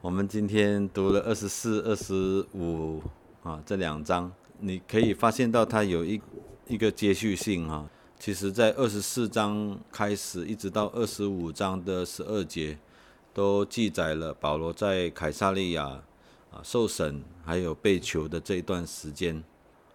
[0.00, 3.02] 我们今天读了二十四、二十五
[3.42, 6.20] 啊这两章，你可以发现到它有一
[6.68, 7.90] 一个接续性啊。
[8.16, 12.78] 其实，在二十四章开始，一直到二十五章的十二节，
[13.34, 15.84] 都记载了保罗在凯撒利亚
[16.52, 19.42] 啊受审，还有被囚的这一段时间。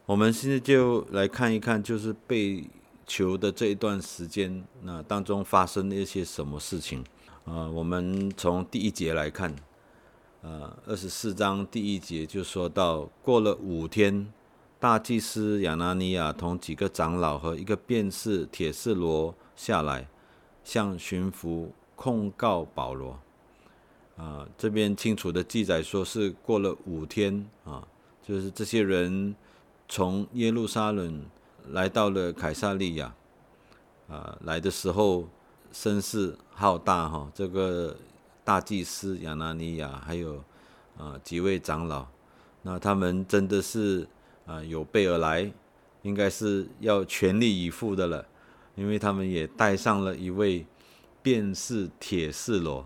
[0.05, 2.69] 我们现在就来看一看，就是被
[3.07, 7.01] 囚的这一段时间，那当中发生了一些什么事情
[7.45, 7.69] 啊？
[7.69, 9.55] 我们从第一节来看。
[10.43, 14.29] 呃，二十四章第一节就说到，过了五天，
[14.77, 20.05] 大祭司亚拿尼亚同几个长老和一个便士铁士罗下来，
[20.61, 23.17] 向巡抚控告保罗。
[24.17, 27.87] 啊，这边清楚的记载说是过了五天啊，
[28.21, 29.33] 就是这些人
[29.87, 31.23] 从耶路撒冷
[31.69, 33.15] 来到了凯撒利亚，
[34.09, 35.25] 啊，来的时候
[35.71, 37.95] 声势浩大哈，这个。
[38.45, 40.43] 大祭司亚拿尼亚，还有
[40.97, 42.05] 啊几位长老，
[42.63, 44.05] 那他们真的是
[44.45, 45.49] 啊有备而来，
[46.01, 48.25] 应该是要全力以赴的了，
[48.75, 50.65] 因为他们也带上了一位
[51.21, 52.85] 辩士铁士罗。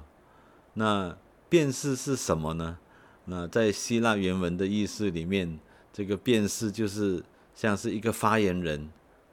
[0.75, 1.17] 那
[1.50, 2.78] 辩士是什么呢？
[3.25, 5.59] 那在希腊原文的意思里面，
[5.91, 7.23] 这个辩士就是
[7.55, 8.89] 像是一个发言人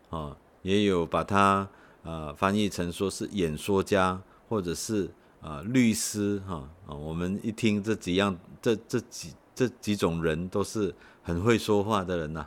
[0.08, 1.68] 啊，也有把它
[2.02, 5.10] 啊翻译成说是演说家，或者是。
[5.44, 10.92] 啊，律师哈啊，我们一听这几样，这这几这几种人都是
[11.22, 12.46] 很会说话的人呐，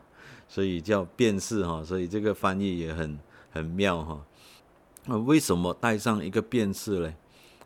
[0.49, 3.19] 所以叫辩士哈，所以这个翻译也很
[3.51, 4.25] 很妙哈。
[5.05, 7.15] 那为什么带上一个辩士嘞？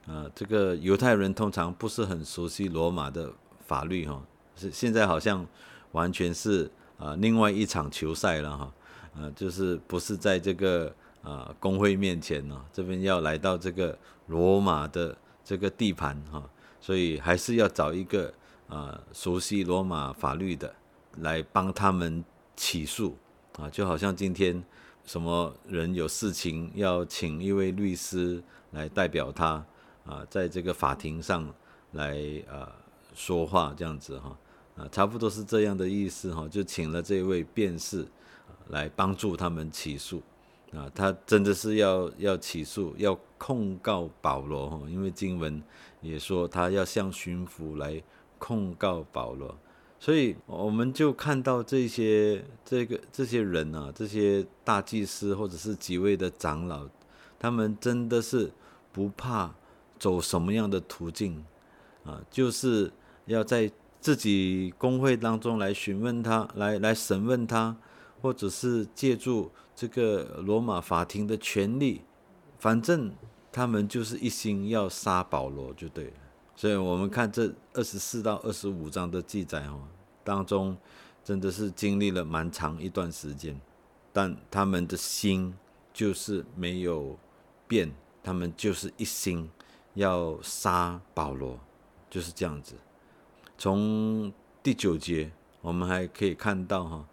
[0.06, 3.34] 啊，这个犹太人通常不是很熟悉罗马的
[3.66, 4.22] 法律哈，
[4.58, 5.48] 是现在好像
[5.94, 8.74] 完全是啊另外一场球赛了哈，
[9.16, 10.94] 啊，就是不是在这个。
[11.24, 16.44] 啊，工会面前呢，这边要来到这个罗马的这个地盘哈，
[16.80, 18.34] 所以还是要找一个
[18.68, 20.74] 啊熟悉罗马法律的
[21.18, 22.24] 来帮他们
[22.56, 23.16] 起诉
[23.58, 24.64] 啊，就好像今天
[25.06, 29.64] 什么人有事情要请一位律师来代表他
[30.06, 31.48] 啊，在这个法庭上
[31.92, 32.18] 来
[32.50, 32.72] 啊
[33.14, 34.38] 说话这样子哈
[34.78, 38.08] 啊，差不多是这样的意思哈，就请了这位辩士
[38.70, 40.22] 来帮助他们起诉。
[40.74, 45.62] 啊，他真的是要要起诉，要控告保罗哈，因为经文
[46.00, 48.02] 也说他要向巡抚来
[48.40, 49.58] 控告保罗，
[50.00, 56.88] 所以我们就看到这些这个这些人啊，这些大祭司或者是几位的长老，
[57.38, 58.50] 他们真的是
[58.94, 59.54] 不怕
[60.00, 61.44] 走什么样的途径
[62.06, 62.90] 啊，就是
[63.26, 67.76] 要在自己工会当中来询问他，来来审问他。
[68.22, 72.02] 或者是借助这个罗马法庭的权利，
[72.60, 73.12] 反正
[73.52, 76.14] 他们就是一心要杀保罗就对了。
[76.56, 79.82] 所以我们看这二十四到二十五章的记载哦，
[80.24, 80.78] 当中
[81.24, 83.60] 真的是经历了蛮长一段时间，
[84.14, 85.56] 但他们的心
[85.92, 87.18] 就是没有
[87.68, 89.50] 变，他们就是一心
[89.96, 91.60] 要杀保罗，
[92.10, 92.76] 就是这样子。
[93.58, 94.32] 从
[94.62, 95.32] 第九节
[95.62, 97.08] 我们还可以看到哈。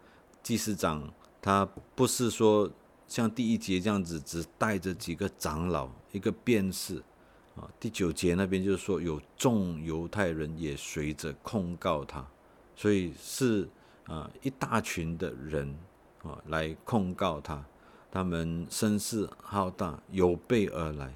[0.48, 1.06] 祭司长
[1.42, 2.70] 他不是说
[3.06, 7.02] 像第一节这样子，只带着几个长老一个便士
[7.54, 7.68] 啊。
[7.78, 12.26] 第九节那边就是说有众犹太人也随着控告他，
[12.74, 13.68] 所以是
[14.06, 15.78] 啊一大群的人
[16.22, 17.62] 啊来控告他，
[18.10, 21.14] 他们声势浩大，有备而来。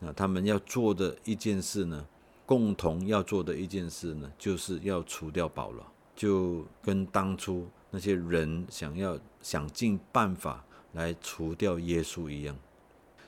[0.00, 2.04] 那他们要做的一件事呢，
[2.44, 7.68] 共同要做的一件事呢，就是要除掉保罗，就跟当初。
[7.94, 10.64] 那些人想要想尽办法
[10.94, 12.56] 来除掉耶稣一样，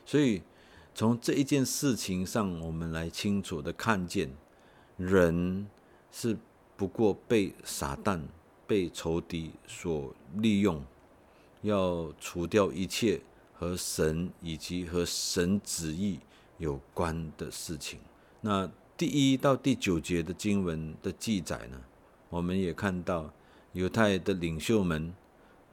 [0.06, 0.40] 所以
[0.94, 4.30] 从这一件事情上，我们来清楚的看见，
[4.96, 5.66] 人
[6.10, 6.34] 是
[6.78, 8.22] 不过被撒旦、
[8.66, 10.82] 被仇敌所利用，
[11.60, 13.20] 要除掉一切
[13.52, 16.18] 和神以及和神旨意
[16.56, 17.98] 有关的事情。
[18.40, 21.78] 那第一到第九节的经文的记载呢，
[22.30, 23.30] 我们也看到。
[23.74, 25.12] 犹太的领袖们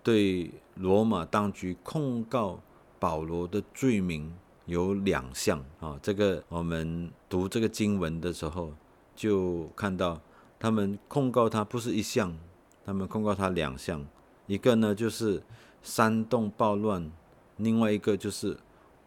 [0.02, 2.60] 对罗马当局控告
[3.00, 4.34] 保罗的罪名
[4.66, 8.74] 有两项啊，这个我们读这个经文的时候
[9.16, 10.20] 就看到，
[10.60, 12.36] 他们控告他不是一项，
[12.84, 14.04] 他们控告他两项，
[14.48, 15.44] 一个呢就是
[15.84, 17.12] 煽动暴乱，
[17.58, 18.58] 另外一个就是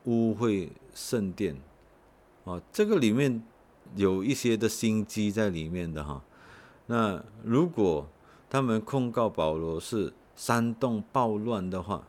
[0.04, 1.56] 污秽圣殿，
[2.44, 3.42] 哦，这个里面
[3.96, 6.22] 有一些的心机在里面的哈，
[6.86, 8.08] 那如果。
[8.48, 12.06] 他们控告保罗是煽动暴乱的话，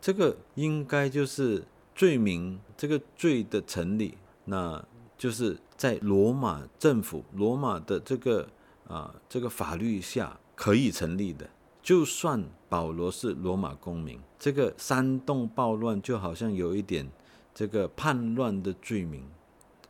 [0.00, 1.64] 这个应该就是
[1.94, 4.82] 罪名，这个罪的成立，那
[5.16, 8.48] 就是在罗马政府、罗马的这个
[8.88, 11.48] 啊这个法律下可以成立的。
[11.82, 17.10] 就算保罗是罗马公民，这个煽动暴乱就好像有一点
[17.52, 19.24] 这个叛乱的罪名，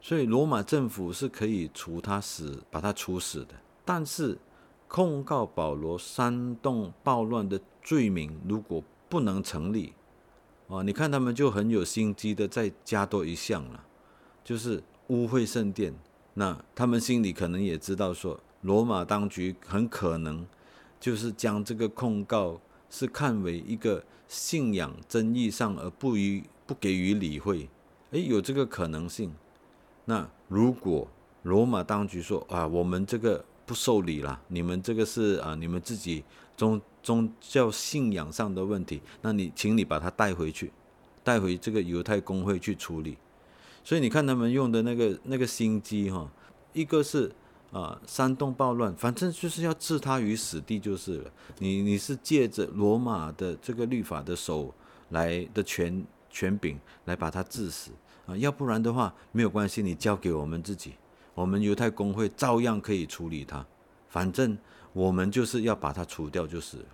[0.00, 3.54] 所以罗马政府是可以处他死，把他处死的。
[3.84, 4.38] 但是
[4.92, 9.94] 控告保罗煽动暴乱的罪名如果不能成立，
[10.68, 13.82] 啊，你看他们就很有心机的再加多一项了，
[14.44, 15.94] 就是污秽圣殿。
[16.34, 20.46] 那他们心里可能也知道说，罗马当局很可能。
[21.00, 27.68] 就是将这个控告是看为一个信仰争议上而不予不给予理会，
[28.12, 29.34] 诶，有这个可能性。
[30.04, 31.08] 那如果
[31.42, 36.24] 罗马当局说啊，我们这个不受理了，你们这个是啊，你们自己
[36.56, 40.72] 宗宗教信仰上的问题，那你请你把它带回去，
[41.22, 43.16] 带回这个犹太公会去处理。
[43.84, 46.30] 所以你看他们用的那个那个心机哈，
[46.72, 47.32] 一个是。
[47.72, 51.32] 啊，煽动暴乱，反正就是要置他于死地就是了。
[51.58, 54.74] 你你是借着罗马的这个律法的手
[55.08, 57.90] 来的权权柄来把他致死
[58.26, 60.92] 啊，要不然的话没有关系，你交给我们自己，
[61.34, 63.64] 我们犹太公会照样可以处理他。
[64.08, 64.56] 反正
[64.92, 66.84] 我们就是要把他除掉就是了。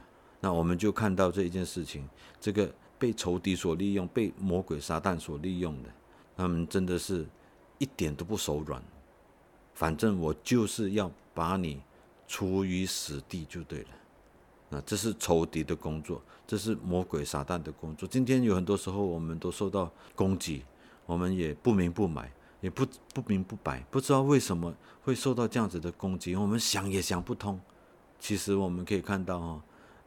[0.41, 2.09] 那我们就看到这一件事情，
[2.41, 5.89] 这个被仇敌所利用，被魔鬼撒旦所利用的，
[6.37, 7.27] 他们真的是
[7.79, 8.81] 一点都不手软。
[9.75, 11.81] 反正我就是要把你
[12.27, 13.89] 处于死地就对了，
[14.69, 18.09] 那这是仇敌的工作，这是魔鬼撒旦的工作。
[18.09, 20.63] 今天有很多时候我们都受到攻击，
[21.07, 27.61] 我们也不明不白，也不不明不白，不知道为什么会受到这样子的攻击，我们想也想不通。
[28.19, 29.63] 其实我们可以看到哈，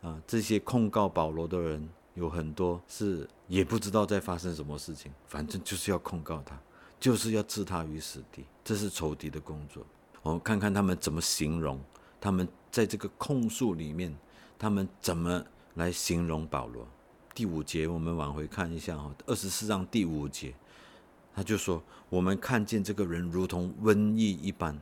[0.10, 6.60] 啊，这些控告保罗的人有很多是也不知道在发生什么事情，反正就是要控告他。
[7.00, 9.84] 就是要置他于死地，这是仇敌的工作。
[10.22, 11.82] 我们看看他们怎么形容，
[12.20, 14.16] 他们在这个控诉里面，
[14.60, 15.44] 他们怎么
[15.74, 16.88] 来形容保罗。
[17.34, 20.54] 第五节，我们往回看一下哈，二十四章第五节，
[21.34, 24.80] 他就说：“我们看见这个人如同瘟疫一般。”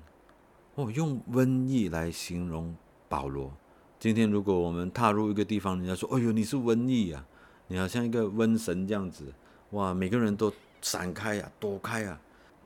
[0.76, 2.76] 哦，用瘟疫来形容
[3.08, 3.52] 保罗。
[4.00, 7.26] 今天如果我们踏入一个地方，人家说：“哎呦，你是瘟疫啊，
[7.68, 9.34] 你好像一个瘟神这样子。”
[9.72, 10.52] 哇，每个人都。
[10.82, 12.18] 闪开呀，躲开呀！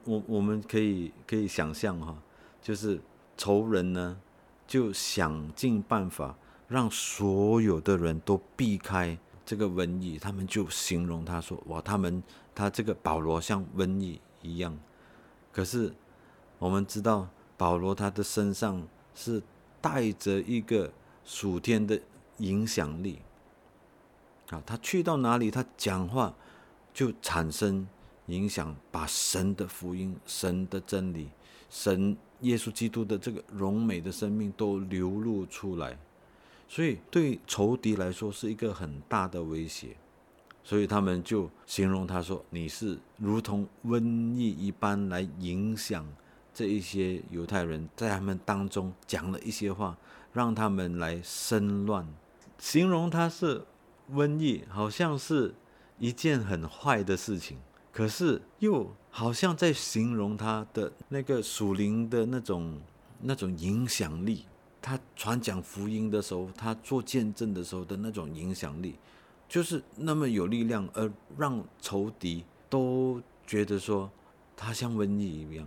[0.04, 2.16] 我我们可以可以想象哈，
[2.62, 3.02] 就是
[3.36, 4.16] 仇人呢，
[4.68, 6.38] 就想尽办法
[6.68, 10.18] 让所有的人都避开这个瘟疫。
[10.18, 12.22] 他们就形容他说：“哇，他们
[12.54, 14.78] 他这个保罗像瘟疫一样。”
[15.52, 15.94] 可是
[16.60, 19.42] 我们知道，保罗他的身上是
[19.82, 20.92] 带着一个
[21.24, 22.00] 属天的
[22.38, 23.20] 影响力
[24.50, 26.34] 啊，他去到哪里，他讲话
[26.94, 27.88] 就产生。
[28.28, 31.30] 影响把神的福音、神的真理、
[31.70, 36.00] 神耶稣基督的这个荣美的生命都流露出来，
[36.68, 39.96] 所以对仇敌来说是一个很大的威胁，
[40.64, 46.08] 所以他们就形容他说：“你是如同瘟疫一般来影响
[46.54, 49.98] 这一些犹太人，在他们当中讲了一些话，
[50.32, 52.08] 让他们来生乱。”
[52.58, 53.66] 形容他是
[54.12, 55.54] 瘟疫，好像是
[56.00, 57.58] 一件很坏的事情。
[57.92, 62.82] 可是又好像在形容他的那个属灵的那种
[63.22, 64.46] 那种影响力，
[64.86, 68.96] 他传讲福音的时候，他做见证的时候的那种影响力，
[69.48, 74.12] 就是那么有力量，而让仇敌都觉得说
[74.58, 75.66] 他像瘟疫一样。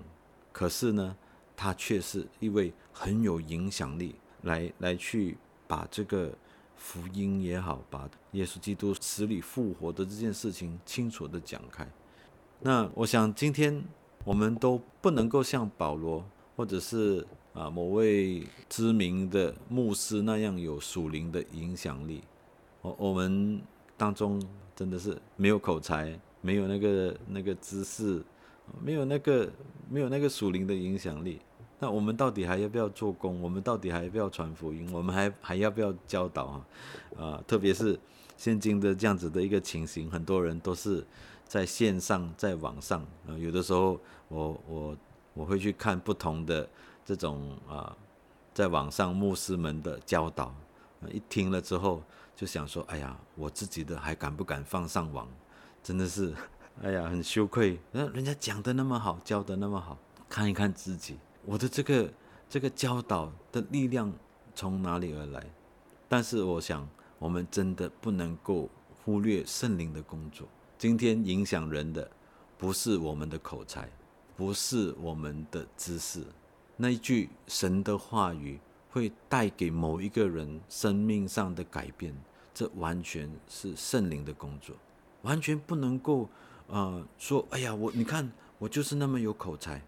[0.52, 1.16] 可是呢，
[1.56, 6.30] 他却是一位很有影响力，来来去把这个
[6.76, 11.88] 福音也好，把耶稣基督死里复活的这件事情清楚的讲开。
[12.60, 13.82] 那我想，今天
[14.24, 16.22] 我们都不能够像保罗，
[16.54, 22.22] 或者是啊某位知名的牧师那样有属灵的影响力。
[22.82, 23.60] 我我们
[23.96, 24.40] 当中
[24.74, 28.22] 真的是没有口才，没有那个那个知识，
[28.82, 29.50] 没有那个
[29.88, 31.40] 没有那个属灵的影响力。
[31.78, 33.40] 那我们到底还要不要做工？
[33.40, 34.88] 我们到底还要不要传福音？
[34.92, 36.66] 我们还还要不要教导啊？
[37.18, 37.98] 啊，特别是
[38.36, 41.04] 现今的这样子的一个情形，很多人都是。
[41.48, 43.96] 在线上，在网上，啊，有的时候
[44.26, 44.96] 我我
[45.32, 46.68] 我会去看不同的
[47.06, 47.96] 这种啊，
[48.52, 50.52] 在网上牧师们的教导，
[51.08, 52.02] 一听了之后
[52.34, 55.28] 就想说，哎呀，我自己的还敢不敢放上网？
[55.84, 56.34] 真的是，
[56.82, 57.78] 哎呀，很羞愧。
[57.92, 59.96] 那人家讲的那么好，教的那么好，
[60.28, 62.12] 看一看自己，我的这个
[62.50, 64.12] 这个教导的力量
[64.52, 65.46] 从哪里而来？
[66.08, 66.88] 但是我想，
[67.20, 68.68] 我们真的不能够
[69.04, 70.48] 忽略圣灵的工作。
[70.76, 72.10] 今天影响人的
[72.58, 73.88] 不是我们的口才，
[74.36, 76.24] 不是我们的知识。
[76.76, 78.58] 那一句神的话语
[78.90, 82.14] 会带给某一个人生命上的改变，
[82.52, 84.76] 这完全是圣灵的工作，
[85.22, 86.28] 完全不能够
[86.68, 89.82] 呃说，哎呀，我你看我就是那么有口才。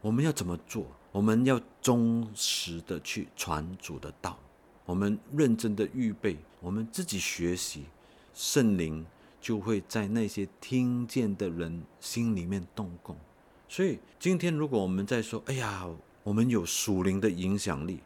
[0.00, 0.86] 我们要怎么做？
[1.12, 4.38] 我们要忠实的去传主的道，
[4.84, 7.84] 我们认真的预备，我们自己学习，
[8.34, 9.06] 圣灵
[9.40, 13.16] 就会在那些听见的人心里面动工。
[13.66, 15.88] 所以今天如果我们在说，哎呀，
[16.24, 18.00] 我们有属灵的影响力，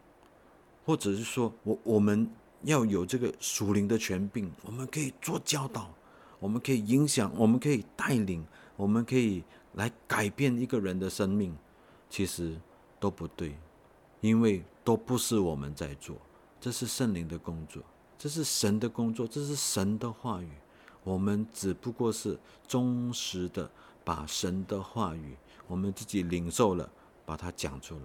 [0.84, 2.28] 或者是说我我们
[2.64, 5.88] 要有这个属灵的权柄，我们可以做教导，
[6.38, 8.44] 我们可以影响，我们可以带领，
[8.76, 9.42] 我们可以
[9.74, 11.56] 来改变一个人的生命。
[12.10, 12.56] 其实
[12.98, 13.54] 都不对，
[14.22, 16.16] 因为都不是我们在做，
[16.58, 17.82] 这是圣灵的工作，
[18.18, 20.48] 这是神的工作，这是神的话语。
[21.04, 23.70] 我们只不过是忠实的
[24.04, 26.90] 把神的话语，我们自己领受了，
[27.28, 28.00] 把它讲出来。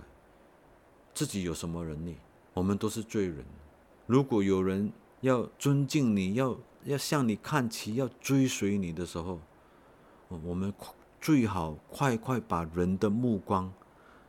[1.14, 2.18] 自己有什么能力？
[2.54, 3.46] 我们都是罪人。
[4.06, 9.40] 如果有人要尊敬你，要要向你看齐，要追随你的时候，
[10.28, 10.74] 我们
[11.22, 13.72] 最好快快把人的目光。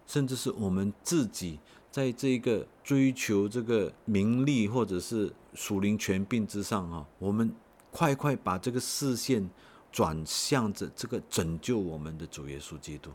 [0.06, 1.58] 甚至是我们自己
[1.90, 7.52] 在这个追求这个名利或者是属灵权柄之上啊，我们
[7.90, 9.48] 快快把这个视线
[9.90, 13.10] 转向着这个拯救我们的主耶稣基督。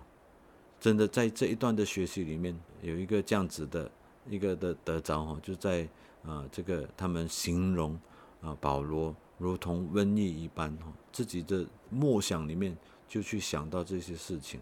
[0.80, 3.92] 真的在这一段的学习里面，有一个这样子的
[4.30, 5.88] 一个的得着哈，就在
[6.24, 8.00] 啊这个他们形容
[8.42, 14.60] 啊保罗如同瘟疫一般哈，自己的默想里面就去想到这些事情。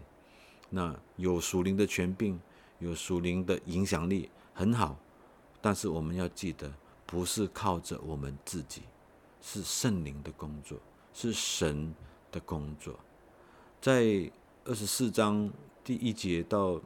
[0.70, 2.38] 那有属灵的权柄，
[2.78, 4.98] 有属灵的影响力，很好。
[5.60, 6.72] 但是我们要记得，
[7.06, 8.82] 不是靠着我们自己，
[9.40, 10.78] 是圣灵的工作，
[11.14, 11.94] 是神
[12.30, 12.98] 的工作。
[13.80, 14.30] 在
[14.64, 15.50] 二十四章
[15.88, 16.78] 第一节到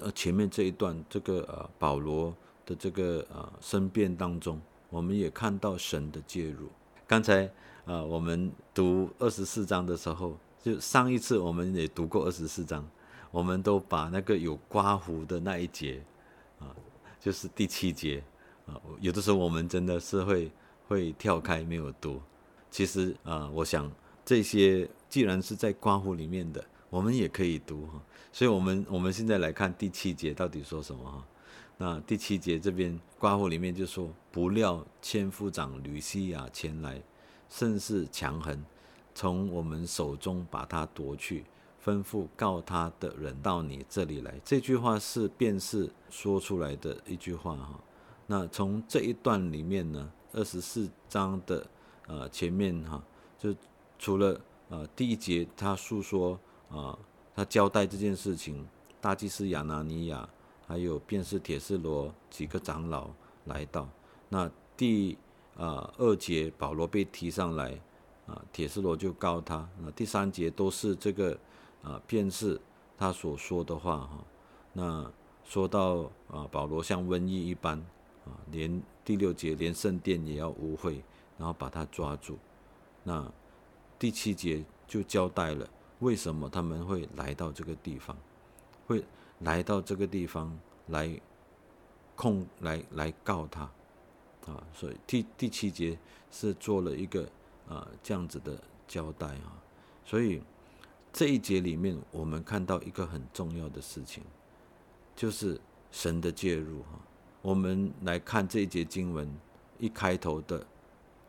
[0.00, 2.34] 呃前面这一段，这个呃保罗
[2.64, 4.58] 的这个呃申辩当中，
[4.88, 6.66] 我们也看到神的介入。
[7.06, 7.52] 刚才
[7.84, 12.82] 呃我们读二十四章的时候，就上一次我们也读过二十四章。
[13.30, 16.02] 我们都把那个有刮胡的那一节，
[16.58, 16.72] 啊，
[17.20, 18.24] 就是第七节，
[18.64, 20.50] 啊，有的时候我们真的是会
[20.88, 22.22] 会跳开没有读。
[22.70, 23.92] 其实啊，我想
[24.24, 28.00] 这些既然是在刮胡里面的，我们也可以读哈。
[28.32, 31.24] 所以，我们我们现在来看第七节到底说什么哈？
[31.78, 37.02] 那第七节这边刮胡里面就说：不料千夫长吕西亚前来，
[37.48, 38.64] 甚是强横，
[39.14, 41.44] 从我们手中把他夺去。
[41.84, 47.80] 吩咐告他的人到你这里来，这句话是便是说出来的一句话哈。
[48.26, 51.64] 那从这一段里面呢，二十四章的
[52.08, 53.00] 呃前面哈，
[53.38, 53.54] 就
[54.00, 56.36] 除了呃第一节他诉说
[56.70, 56.98] 啊，
[57.34, 58.66] 他交代这件事情，
[59.00, 60.28] 大祭司亚拿尼亚
[60.66, 63.10] 还有便是铁丝罗几个长老
[63.44, 63.88] 来到。
[64.28, 65.16] 那第
[65.56, 67.78] 啊二节保罗被提上来
[68.26, 69.68] 啊，铁丝罗就告他。
[69.80, 71.38] 那第三节都是这个。
[71.82, 72.60] 啊，便是
[72.98, 74.24] 他所说的话哈。
[74.72, 75.08] 那
[75.44, 77.78] 说到啊，保罗像瘟疫一般
[78.24, 81.00] 啊，连第六节连圣殿也要污秽，
[81.38, 82.36] 然后把他抓住。
[83.04, 83.32] 那
[84.00, 85.64] 第七节就交代了
[86.00, 88.16] 为什么他们会来到这个地方，
[88.86, 89.04] 会
[89.40, 91.20] 来到这个地方来
[92.14, 93.62] 控来来告他
[94.46, 94.62] 啊。
[94.74, 95.98] 所以第第七节
[96.30, 97.28] 是做了一个
[97.68, 99.62] 啊这样子的交代啊。
[100.04, 100.42] 所以。
[101.18, 104.22] 这一节里面，我们看到一个很重要的事情，
[105.14, 105.58] 就是
[105.90, 107.00] 神的介入哈。
[107.40, 109.26] 我们来看这一节经文
[109.78, 110.66] 一开头的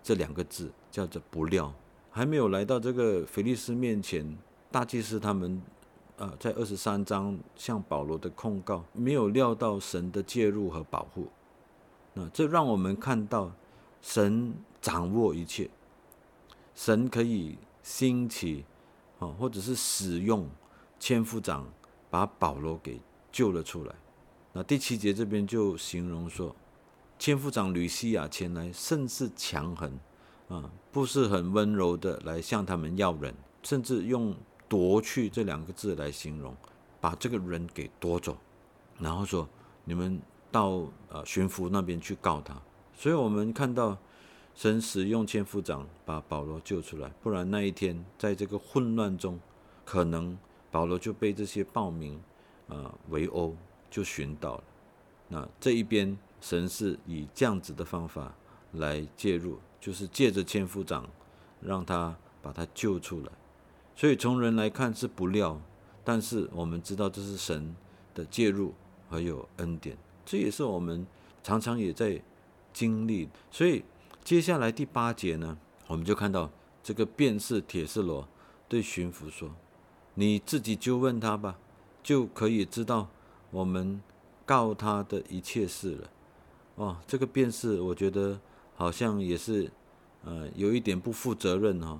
[0.03, 1.73] 这两个字，叫做“不料”，
[2.11, 4.37] 还没有来到这个腓利斯面前，
[4.77, 5.59] 大祭司他们
[6.19, 11.27] 啊，在二十三章向保罗的控告，没有料到神的介入和保护。
[12.13, 13.51] 那这让我们看到
[14.03, 15.67] 神掌握一切，
[16.75, 18.65] 神可以兴起。
[19.17, 20.47] 哦，或者是使用
[20.99, 21.67] 千夫长
[22.11, 23.95] 把保罗给救了出来。
[24.53, 26.55] 那第七节这边就形容说，
[27.17, 29.99] 千夫长吕西亚前来甚是强横，
[30.49, 34.35] 啊，不是很温柔的来向他们要人，甚至用
[34.67, 36.55] 夺去这两个字来形容，
[36.99, 38.37] 把这个人给夺走，
[38.99, 39.47] 然后说
[39.83, 40.21] 你们
[40.51, 42.59] 到呃巡抚那边去告他。
[42.95, 43.97] 所以我们看到。
[44.57, 49.39] 神使用千夫长把保罗救出来，不然那一天在这个混乱中，
[49.85, 50.35] 可能
[50.71, 52.19] 保罗就被这些暴民
[52.67, 53.55] 啊围殴，
[53.91, 54.63] 就寻到了。
[55.27, 58.33] 那这一边神是以这样子的方法
[58.71, 61.07] 来介入，就是借着千夫长
[61.61, 63.31] 让他把他救出来。
[63.97, 65.59] 所以从人来看是不料，
[66.03, 67.75] 但是我们知道这是神
[68.13, 68.71] 的介入
[69.09, 71.05] 还有恩典，这也是我们
[71.43, 72.21] 常常也在
[72.71, 73.27] 经历。
[73.49, 73.83] 所以
[74.23, 76.47] 接下来第八节呢，我们就看到
[76.83, 78.27] 这个便是铁丝罗
[78.69, 79.49] 对巡抚说
[80.13, 81.57] ：“你自己就问他吧，
[82.03, 83.09] 就可以知道
[83.49, 83.99] 我们
[84.45, 86.09] 告他的一切事了。”
[86.75, 88.39] 哦，这个便是我觉得
[88.75, 89.71] 好像也是
[90.23, 91.99] 呃有一点不负责任哈。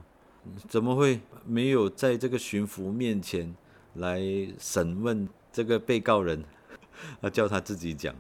[0.68, 3.56] 怎么会没有在这个巡抚面前
[3.96, 4.22] 来
[4.60, 6.44] 审问这个被告人？
[7.22, 8.16] 他叫他自己讲。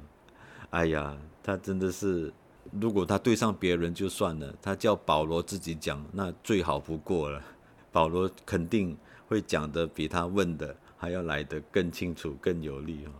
[0.69, 2.31] 哎呀，他真的是，
[2.71, 7.41] 如果他对上别人就算了，他叫保罗自己讲，那最好不过了。
[7.91, 8.95] 保罗肯定
[9.27, 13.11] 会讲的比他问的还要来得更清楚、更有力哦。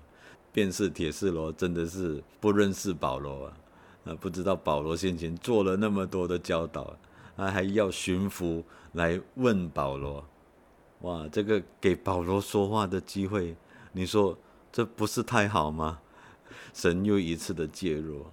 [0.52, 3.58] 便是铁士罗真的是不认识保罗啊，
[4.06, 6.82] 啊，不知道保罗先前做了那么多的教导。
[7.36, 8.64] 啊还要巡抚
[8.98, 10.25] 来问保罗，
[11.01, 13.56] 哇，这个给保罗说话的机会，
[13.94, 14.38] 你说
[14.72, 16.00] 这不是太好吗？
[16.74, 18.25] 神又一次的介入，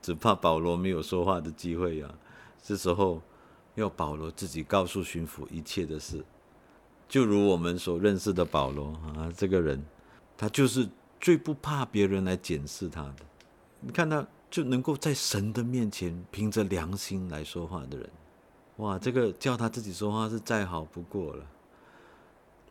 [0.00, 2.14] 只怕保罗没有说话的机会呀。
[2.62, 3.20] 这时候
[3.74, 6.24] 要保罗自己告诉巡抚一切的事，
[7.08, 9.82] 就如我们所认识的保罗啊，这个人，
[10.36, 10.88] 他就是
[11.20, 13.16] 最不怕别人来检视他的。
[13.80, 14.24] 你看他。
[14.50, 18.10] 就能够在神的面前凭着良心来说话的人，
[18.78, 21.46] 哇，这个叫他自己说话是再好不过了。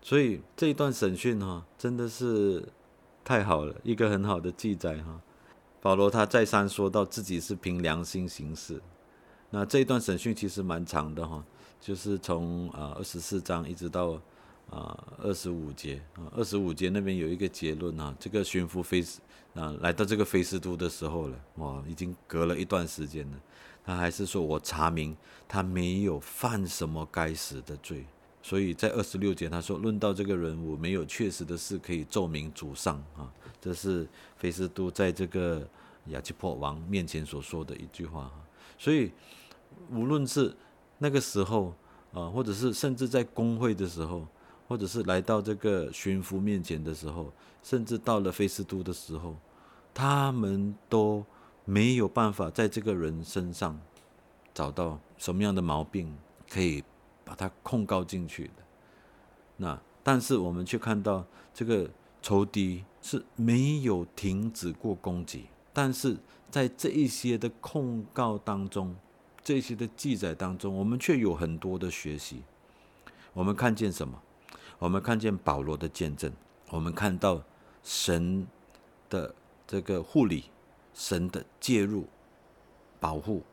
[0.02, 2.68] 所以这一段审讯哈，真的是
[3.24, 5.22] 太好了，一个很好的记载哈。
[5.82, 8.82] 保罗他再三说到自己是凭良心行事。
[9.52, 11.42] 那这一段审讯其实蛮长的哈，
[11.80, 14.20] 就是从啊二十四章一直到。
[14.70, 19.22] 啊，二十五节啊，二十五节那边有一个结论啊，这个巡抚菲斯
[19.54, 23.38] 啊来到这个菲斯都的时候了，哇，已经隔了一段时间了，
[23.88, 25.16] 他还是说我查明
[25.48, 28.06] 他没有犯什么该死的罪，
[28.44, 35.66] 所以在二十六节他说论到这个人物没有确实的事可以奏明主上啊，这是菲斯都在这个
[36.08, 38.30] 亚基破王面前所说的一句话，
[38.78, 39.12] 所以
[39.90, 40.54] 无论是
[40.98, 41.74] 那个时候
[42.12, 44.28] 啊，或者是甚至在公会的时候。
[44.70, 47.32] 或者是来到这个巡抚面前的时候，
[47.64, 49.34] 甚至到了菲斯都的时候，
[49.94, 51.26] 他们都
[51.70, 53.78] 没有办法在这个人身上
[54.54, 56.18] 找到什么样的毛病，
[56.50, 56.82] 可以
[57.26, 58.54] 把他控告进去的。
[59.58, 61.90] 那但是我们却看到这个
[62.22, 66.16] 仇敌是没有停止过攻击，但是
[66.50, 68.96] 在这一些的控告当中，
[69.44, 72.44] 这些的记载当中，我们却有很多的学习。
[73.34, 74.22] 我们看见什么？
[74.80, 76.32] 我们看见保罗的见证，
[76.70, 77.44] 我们看到
[77.84, 78.48] 神
[79.10, 79.36] 的
[79.68, 80.46] 这个护理，
[80.98, 82.08] 神的介入、
[83.00, 83.44] 保护，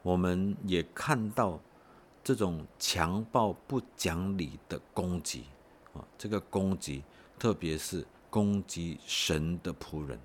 [0.00, 1.60] 我们也看到
[2.24, 5.44] 这种强暴不讲理的攻击
[5.92, 7.04] 啊，这个攻击，
[7.38, 10.18] 特别是攻击神的仆人，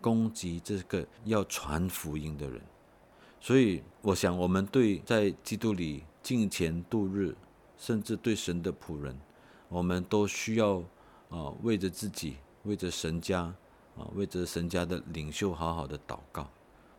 [0.00, 2.60] 攻击这个要传福音的人。
[3.40, 7.32] 所以，我想，我们对在基督里敬虔度日，
[7.78, 9.16] 甚至对神的仆人。
[9.68, 10.82] 我们都需要
[11.28, 13.54] 啊，为着自己，为着神家
[13.96, 16.48] 啊，为着神家的领袖，好好的祷告。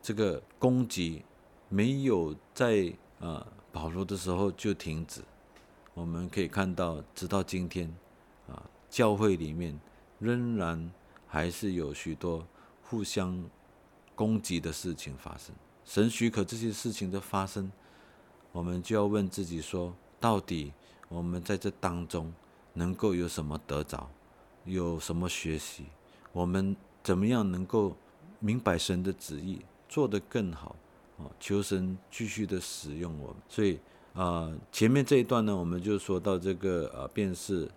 [0.02, 1.24] 这个攻击
[1.70, 5.22] 没有在啊保罗的时候就停止。
[5.94, 7.94] 我们可以看到，直到今天
[8.48, 9.80] 啊，教会里面
[10.20, 10.92] 仍然
[11.28, 12.46] 还是有许多
[12.82, 13.44] 互相
[14.16, 15.54] 攻击的事情发生。
[15.86, 17.72] 神许可这些事情的发生，
[18.52, 20.74] 我们就要问自己说：到底
[21.10, 22.34] 我们在这当中？
[22.76, 24.10] 能够有什么得着，
[24.66, 25.86] 有什么学习？
[26.34, 27.96] 我们怎么样能够
[28.40, 30.76] 明白神的旨意，做得更好？
[31.20, 33.38] 啊，求神继续的使用我们。
[33.48, 33.80] 所以
[34.14, 37.70] 啊，前面这一段呢，我们就说到这个啊，便是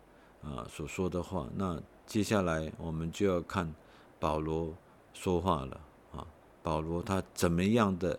[0.43, 1.47] 啊所说的话。
[1.55, 3.73] 那接下来我们就要看
[4.19, 4.75] 保罗
[5.13, 5.81] 说话了
[6.13, 6.27] 啊，
[6.63, 8.19] 保罗他怎么样的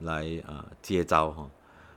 [0.00, 1.50] 来啊接招哈？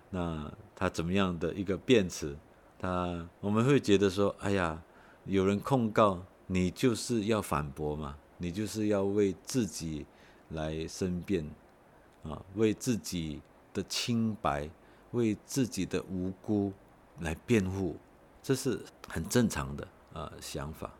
[0.09, 2.37] 那他怎么样的一个辩词？
[2.79, 4.81] 他我们会觉得说，哎呀，
[5.25, 6.19] 有人控告
[6.51, 10.05] 你，就是要反驳嘛，你就是要为自己
[10.49, 11.49] 来申辩，
[12.23, 13.41] 啊，为自己
[13.73, 14.69] 的清白，
[15.11, 16.73] 为自己的无辜
[17.21, 17.95] 来辩护，
[18.43, 20.91] 这是很正常的啊想法。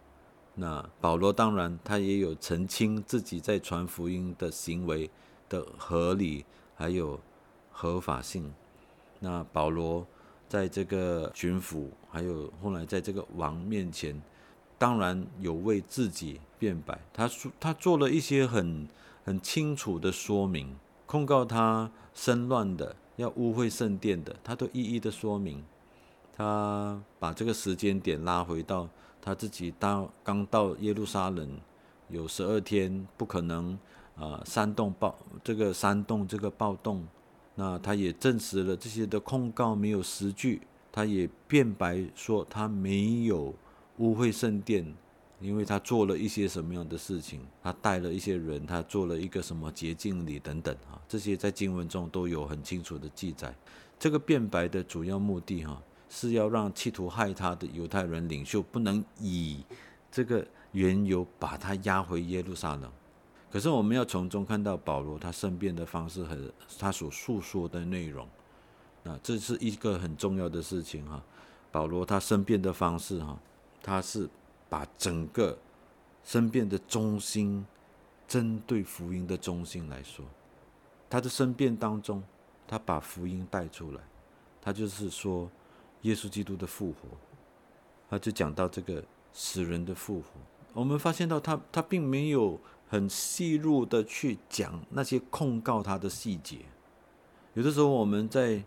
[0.56, 5.10] 那保罗当然他也有澄清自己在传福音的行为
[5.50, 7.20] 的合理还有
[7.72, 8.54] 合法性。
[9.20, 10.08] 那保罗。
[10.52, 14.22] 在这个巡抚，还有后来在这个王面前，
[14.82, 17.00] 当然有为自己辩白。
[17.14, 18.88] 他说他做了一些很
[19.24, 25.64] 很清楚的说明，控告他生乱的，要污秽圣殿的，他都一一的说明。
[26.36, 28.90] 他把这个时间点拉回到
[29.22, 31.60] 他自己到刚到耶路撒冷
[32.10, 33.78] 有十二天，不可能
[34.16, 37.06] 啊煽动暴这个煽动这个暴动。
[37.54, 40.60] 那他也证实了这些的控告没有实据，
[40.92, 43.54] 他也辩白说他没有
[44.02, 44.94] 污秽圣殿。
[45.44, 53.52] 因为他做了一些什么样的事情，他带了一些人，他做了一个什么洁净礼等等啊，这些在经文中都有很清楚的记载。
[53.98, 59.66] 这个辩白的主要目的哈，是要让企图害他的犹太人领袖不能以
[60.12, 62.92] 这个缘由把他押回耶路撒冷。
[63.52, 66.38] 可是我们要从中看到保罗他申辩的方式和
[66.78, 68.28] 他所诉说的内容，
[69.02, 71.20] 那这是一个很重要的事情哈。
[71.72, 73.40] 保罗他申辩的方式哈，
[73.82, 74.30] 他是。
[74.72, 75.58] 把整个
[76.24, 77.66] 申辩的中心，
[78.26, 80.24] 针对福音的中心来说，
[81.10, 82.24] 他的申辩当中，
[82.66, 84.00] 他把福音带出来，
[84.62, 85.52] 他就是说
[86.04, 87.18] 耶稣基督的复活，
[88.10, 90.28] 他就讲到这个死人的复活。
[90.72, 96.60] 我们发现到他他并没有很细入的去讲那些控告他的细节，
[97.56, 98.64] 有的时候我们在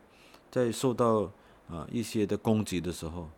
[0.51, 1.33] 在受到
[1.67, 3.31] 啊一些的攻击的时候，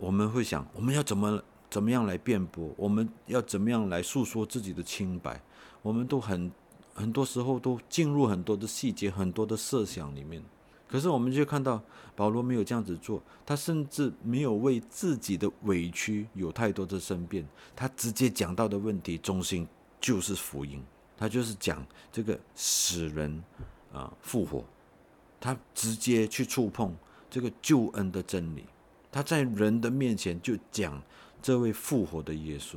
[0.00, 1.40] 我们会想我们要怎么。
[1.70, 2.74] 怎么样来辩驳？
[2.76, 5.40] 我们要怎么样来诉说自己的清白？
[5.82, 6.50] 我们都很
[6.92, 10.42] 很多时候都进入很多的细节、很多的设想里面。
[10.88, 11.80] 可是我们就看到
[12.16, 17.46] 保罗没有这样子做，他甚至没有为自己的委屈有太多的申辩。
[17.76, 19.64] 他直接讲到的问题中心
[20.00, 20.82] 就是福音，
[21.16, 23.40] 他就是讲这个死人
[23.92, 24.64] 啊复活，
[25.38, 26.92] 他直接去触碰
[27.30, 28.64] 这个救恩的真理。
[29.10, 31.02] 他在人的面前就讲。
[31.42, 32.76] 这位复活的耶稣，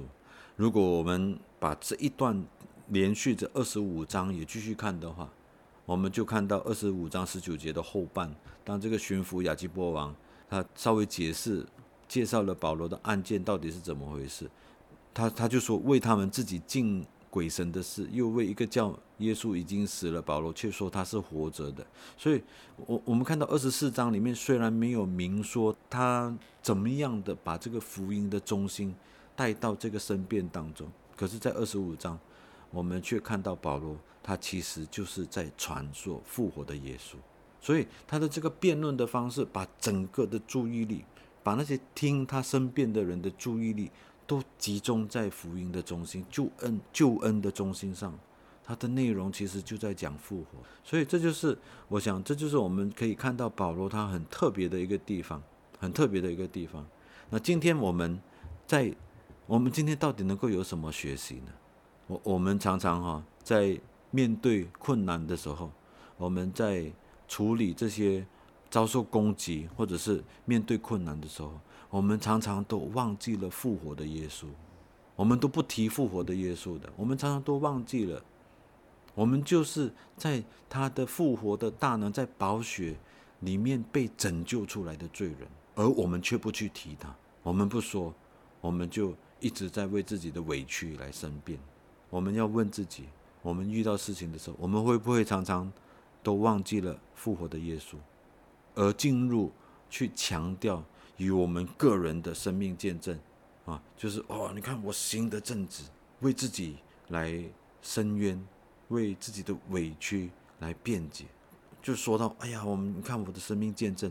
[0.55, 2.41] 如果我们把这一段
[2.87, 5.29] 连续着二十五章也继续看的话，
[5.85, 10.15] 我们就看到二十五章十九节的后半，当这个巡抚亚基波王
[10.49, 11.65] 他稍微解释
[12.07, 14.49] 介绍了保罗的案件到底是怎么回事，
[15.13, 21.85] 他他就说为他们自己敬鬼神的事，又为一个叫耶稣已经死了，保罗却说他是活着的。
[22.17, 22.41] 所以，
[22.85, 28.93] 我我们看到二十四章里面虽然没有明说他怎么样的把这个福音的中心
[29.35, 32.19] 带到这个申辩当中，可是，在二十五章，
[32.71, 37.15] 我们却看到保罗他其实就是在传说复活的耶稣。
[37.61, 41.03] 所以，他的这个辩论的方式，把整个的注意力，
[41.41, 43.89] 把那些听他申辩的人的注意力。
[44.25, 48.17] 都集中在福音的中心、救恩、救恩的中心上，
[48.65, 55.41] 它的内容其实就在讲复活，所以这就是我想，这就是我们可以看到保罗他很特别的一个地方，
[55.79, 56.85] 很特别的一个地方。
[57.29, 58.19] 那今天我们
[58.65, 58.93] 在
[59.45, 61.51] 我们今天到底能够有什么学习呢？
[62.07, 63.79] 我我们常常哈在
[64.11, 65.71] 面对困难的时候，
[66.17, 66.91] 我们在
[67.27, 68.25] 处理这些
[68.69, 71.59] 遭受攻击或者是面对困难的时候。
[71.89, 74.47] 我们常常都忘记了复活的耶稣，
[75.15, 76.89] 我们都不提复活的耶稣的。
[76.95, 78.19] 我们常常都忘记了，
[79.13, 82.95] 我们就是在他的复活的大能，在宝血
[83.41, 85.39] 里面被拯救出来的罪人，
[85.75, 87.13] 而我们却不去提他。
[87.41, 88.13] 我们不说，
[88.61, 91.59] 我们就一直在为自己的委屈来申辩。
[92.09, 93.05] 我们要问自己：
[93.41, 95.71] 我们遇到事情的时候，我们会不会常常
[96.21, 97.95] 都忘记了复活的耶稣，
[98.75, 99.51] 而进入
[99.89, 100.83] 去强调？
[101.17, 103.17] 与我们个人的生命见证，
[103.65, 105.83] 啊，就是哦，你看我行得正直，
[106.21, 106.77] 为自己
[107.09, 107.43] 来
[107.83, 108.43] 伸冤，
[108.93, 111.25] 为自己的委屈来辩解，
[111.81, 114.09] 就说到，哎呀，我们看我的生命见证，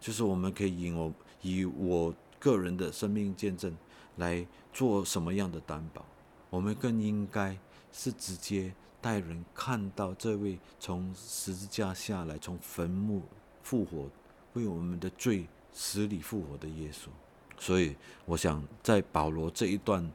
[0.00, 3.76] 就是我们可以以我以我个人的生命见证
[4.16, 6.04] 来做什么样的担保？
[6.50, 7.56] 我们更应该
[7.92, 13.22] 是直接带人看到这位从十字架下来，从坟墓
[13.62, 14.10] 复活，
[14.54, 15.46] 为我们的罪。
[15.76, 17.08] 死里复活的耶稣，
[17.58, 20.08] 所以我想在保罗这一段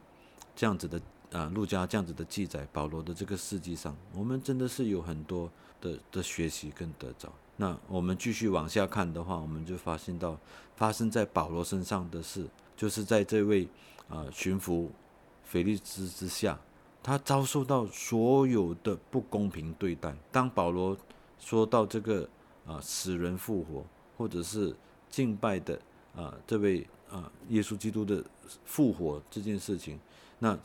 [0.55, 0.97] 这样子的
[1.31, 7.31] 啊，路家这样子的记载，保罗的这个事迹上，我们真的是有很多的的学习跟得着。
[7.55, 10.37] 那我们继续往下看的话，我们就发现到
[10.75, 13.67] 发生在保罗身上的事，就是在这位
[14.07, 14.87] 啊巡抚
[15.43, 16.59] 腓力斯之下，
[17.03, 20.15] 他遭受到所有的不公平对待。
[20.31, 20.97] 当保罗
[21.37, 22.27] 说到这个
[22.65, 23.85] 啊死人复活，
[24.17, 24.75] 或者是
[25.09, 25.79] 敬拜的
[26.15, 28.23] 啊，这位啊，耶稣基督的
[28.65, 29.99] 复活这件事情，
[30.39, 30.57] 那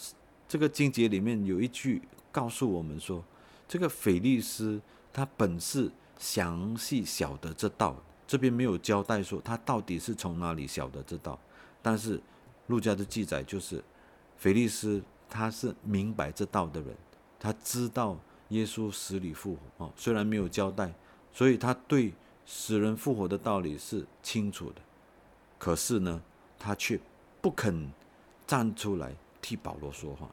[0.48, 3.24] 这个经节里面有一句告诉我们说，
[3.66, 4.80] 这个腓力斯
[5.12, 11.38] 他本是详细晓得这道，这边没有交代说他到底是从哪里晓得这道，
[11.82, 12.20] 但是
[12.66, 13.82] 路加的记载就是
[14.38, 16.94] 腓力斯他是明白这道的人，
[17.38, 20.92] 他知道耶稣死里复活哦，虽然没有交代，
[21.32, 22.12] 所以他对。
[22.46, 24.82] 死人复活的道理是清楚的，
[25.58, 26.20] 可是呢，
[26.58, 27.00] 他却
[27.40, 27.90] 不肯
[28.46, 30.26] 站出来替保罗说话，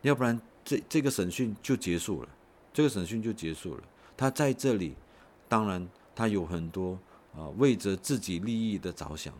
[0.00, 2.28] 要不然这这个审讯就结束了，
[2.72, 3.82] 这个审讯就结束了。
[4.16, 4.94] 他在这里，
[5.46, 6.98] 当然他有很多
[7.36, 9.34] 啊为着自己利益的着想，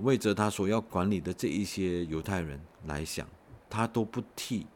[0.00, 3.28] 为着他所要管理的这一些犹太人来想，
[3.68, 4.66] 他都不替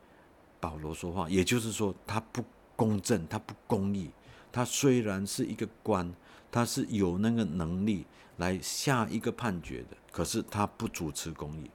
[0.61, 2.45] 保罗说话，也就是说他不
[2.77, 4.11] 公正，他不公义。
[4.53, 6.15] 他虽然是一个官，
[6.53, 8.05] 他是有那个能力
[8.37, 11.71] 来下一个判决的，可是他不主持公义。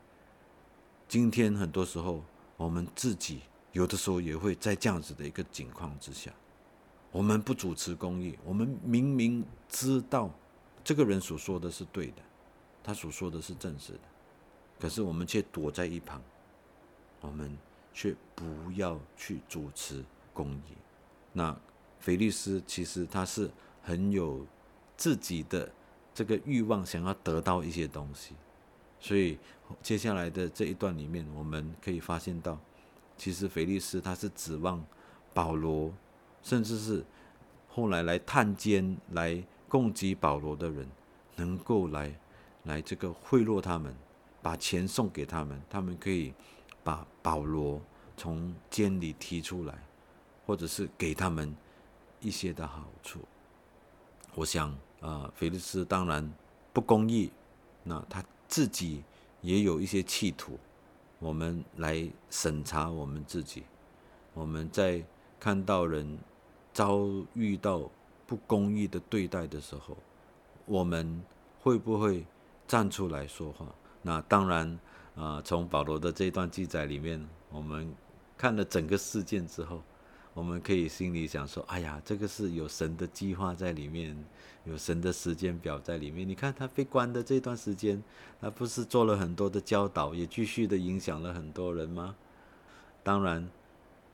[1.09, 2.23] 今天很多时候，
[2.55, 3.41] 我们自己
[3.71, 6.31] 有的时候也会在这样子的一个境况之下，
[7.11, 10.29] 我们不主持公义，我们明明知道
[10.83, 12.21] 这个人所说的是对的，
[12.83, 13.99] 他所说的是正实的，
[14.79, 16.21] 可是我们却躲在一旁，
[17.21, 17.57] 我们
[17.91, 20.77] 却不要去主持公义。
[21.33, 21.59] 那
[21.99, 23.49] 菲利斯其实他是
[23.81, 24.45] 很有
[24.95, 25.71] 自己的
[26.13, 28.35] 这个欲望，想要得到一些东西。
[29.01, 29.37] 所以
[29.81, 32.59] 接下来的这一段里面，我们可以发现到，
[33.17, 34.83] 其实腓力斯他是指望
[35.33, 35.93] 保罗，
[36.43, 37.05] 甚至是
[37.69, 40.85] 后来来探监、来攻击保罗的人，
[41.37, 42.13] 能够来
[42.63, 43.95] 来这个贿赂他们，
[44.41, 46.33] 把钱送给他们，他们可以
[46.83, 47.81] 把保罗
[48.17, 49.81] 从监里提出来，
[50.45, 51.55] 或者是给他们
[52.19, 53.21] 一些的好处。
[54.35, 56.29] 我想啊，腓力斯当然
[56.73, 57.31] 不公义，
[57.83, 58.21] 那他。
[58.49, 59.03] 自己
[59.41, 60.59] 也有一些企图，
[61.19, 63.63] 我们来审查我们自己。
[64.33, 65.01] 我们在
[65.39, 66.17] 看到人
[66.73, 67.89] 遭遇到
[68.27, 69.95] 不公义的对待的时候，
[70.65, 71.23] 我们
[71.61, 72.25] 会不会
[72.67, 73.67] 站出来说话？
[74.01, 74.79] 那当然，
[75.15, 77.93] 啊，从保罗的这段记载里面，我们
[78.37, 79.81] 看了整个事件之后。
[80.39, 84.15] 我们可以心里想说：“哎呀，这个是有神的计划在里面，
[84.63, 86.25] 有神的时间表在里面。
[86.25, 88.01] 你看他被关的这段时间，
[88.39, 92.15] 他不是做了很多的教导，也继续的影响了很多人吗？
[93.03, 93.49] 当然，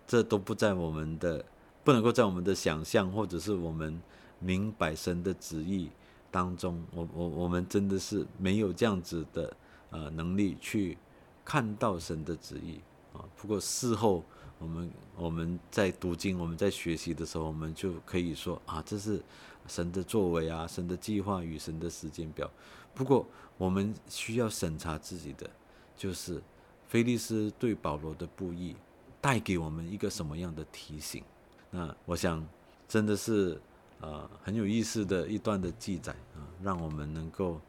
[0.07, 1.45] 这都不在我们的，
[1.83, 4.01] 不能够在我们的想象或者是我们
[4.39, 5.91] 明白神的旨意
[6.31, 6.83] 当中。
[6.91, 9.55] 我我我们真的是没有这样子的
[9.91, 10.97] 呃能力去
[11.45, 12.79] 看到神的旨意
[13.13, 13.21] 啊。
[13.37, 14.23] 不过事后。
[14.57, 19.21] 我们我们在读经，我们在学习的时候，我们就可以说啊，这是
[19.67, 22.49] 神的作为啊，神的计划与神的时间表。
[22.93, 25.49] 不过，我们需要审查自己的，
[25.97, 26.41] 就是
[26.87, 28.77] 菲利斯对保罗的不义
[29.19, 31.21] 带给我们一个什么样的提醒？
[31.69, 32.43] 那我想，
[32.87, 33.59] 真的是
[33.99, 37.59] 啊很有意思的一段的记载啊，让我们能够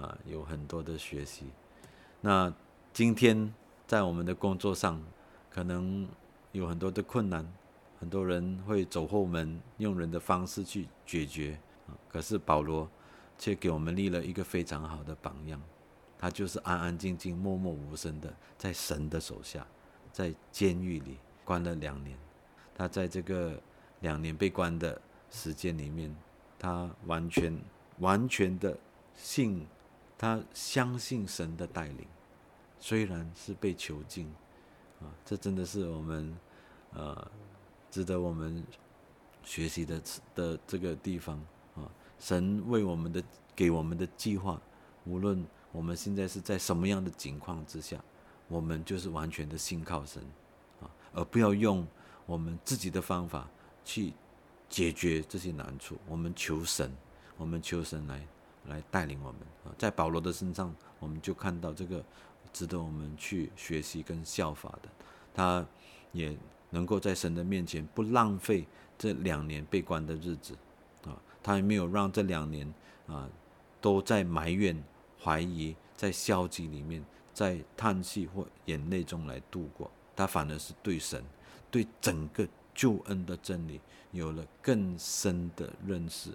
[0.00, 1.44] 啊有很多的学习。
[2.22, 2.52] 那
[2.90, 3.52] 今天
[3.86, 5.00] 在我们的工作上，
[5.50, 6.08] 可能。
[6.52, 7.46] 有很多的困难，
[7.98, 11.58] 很多人会走后门，用人的方式去解决。
[12.08, 12.88] 可是保罗
[13.38, 15.60] 却给我们立了一个非常好的榜样，
[16.18, 19.66] 他就是安安静静、默默无声的，在神的手下，
[20.12, 22.16] 在监狱里关了两年。
[22.74, 23.60] 他在这个
[24.00, 26.14] 两年被关的时间里面，
[26.58, 27.58] 他完全、
[27.98, 28.78] 完全的
[29.14, 29.66] 信，
[30.16, 32.06] 他相信神的带领，
[32.78, 34.32] 虽然是被囚禁。
[35.02, 36.38] 啊，这真的是我们，
[36.94, 37.30] 呃，
[37.90, 38.64] 值得我们
[39.42, 40.02] 学习的
[40.34, 41.36] 的这个地方
[41.74, 41.90] 啊。
[42.18, 43.22] 神为我们的
[43.54, 44.60] 给我们的计划，
[45.04, 47.98] 无论我们现在是在什么样的情况之下，
[48.46, 50.22] 我们就是完全的信靠神
[50.80, 51.86] 啊，而不要用
[52.24, 53.48] 我们自己的方法
[53.84, 54.12] 去
[54.68, 55.98] 解决这些难处。
[56.06, 56.90] 我们求神，
[57.36, 58.26] 我们求神来
[58.68, 59.74] 来带领我们啊。
[59.76, 62.04] 在保罗的身上，我们就看到这个。
[62.52, 64.88] 值得我们去学习跟效法的，
[65.34, 65.66] 他
[66.12, 66.36] 也
[66.70, 68.66] 能够在神的面前不浪费
[68.98, 70.54] 这两年被关的日子
[71.04, 72.72] 啊，他也没有让这两年
[73.06, 73.28] 啊
[73.80, 74.82] 都在埋怨、
[75.22, 81.24] 怀疑、在消极里面、在叹气或眼泪中来度过，他反而是对神、
[81.70, 86.30] 对整个救恩的真理有了更深的认识。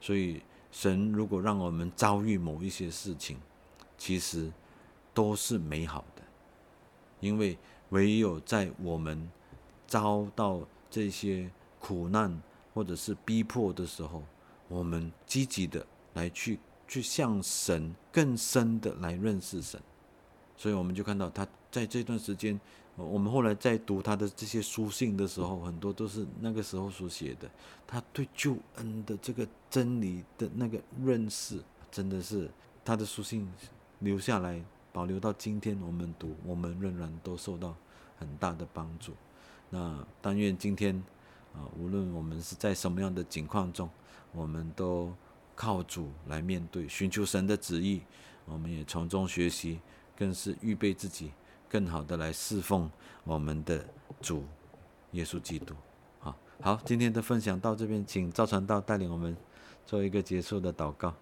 [0.00, 0.40] 所以，
[0.70, 3.38] 神如果让我们遭遇某一些事情，
[3.98, 4.50] 其实。
[5.16, 6.22] 都是美好的，
[7.20, 7.56] 因为
[7.88, 9.30] 唯有在我们
[9.86, 11.50] 遭到这些
[11.80, 12.38] 苦难
[12.74, 14.22] 或者是逼迫的时候，
[14.68, 19.80] 我们积极的来去去向神更深的来认识神，
[20.54, 22.60] 所以我们就看到他在这段时间，
[22.94, 27.50] 我们后来在读他的这些书信的时候，很多都是那个时候所写的，
[27.86, 32.50] 他对救恩的这个真理的那个认识，真的是
[32.84, 33.50] 他的书信
[34.00, 34.62] 留下来。
[34.96, 37.76] 保留到今天，我们读，我们仍然都受到
[38.18, 39.12] 很大的帮助。
[39.68, 40.96] 那但愿今天
[41.52, 43.90] 啊，无论我们是在什么样的境况中，
[44.32, 45.12] 我们都
[45.54, 48.00] 靠主来面对，寻求神的旨意。
[48.46, 49.80] 我们也从中学习，
[50.16, 51.30] 更是预备自己，
[51.68, 52.90] 更好的来侍奉
[53.22, 53.86] 我们的
[54.22, 54.44] 主
[55.10, 55.74] 耶稣基督。
[56.20, 59.36] 好，好，今天的分享到这边，请赵传道带领我们
[59.84, 61.12] 做一个结束的祷告。